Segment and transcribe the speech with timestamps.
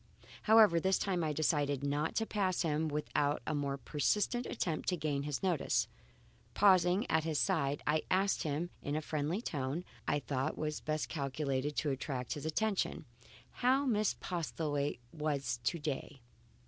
[0.49, 4.97] However, this time I decided not to pass him without a more persistent attempt to
[4.97, 5.87] gain his notice.
[6.55, 11.75] Pausing at his side, I asked him in the friendly tone I thought best calculated
[11.75, 13.05] to attract his attention,
[13.61, 16.21] how Miss Postlethwaite was to day.